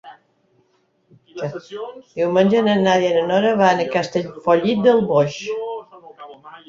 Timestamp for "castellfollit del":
3.97-5.07